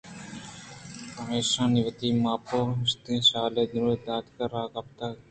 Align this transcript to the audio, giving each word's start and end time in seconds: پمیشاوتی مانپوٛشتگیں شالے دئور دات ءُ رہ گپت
پمیشاوتی 1.15 2.09
مانپوٛشتگیں 2.23 3.25
شالے 3.29 3.63
دئور 3.71 3.91
دات 4.05 4.25
ءُ 4.43 4.51
رہ 4.51 4.63
گپت 4.73 4.99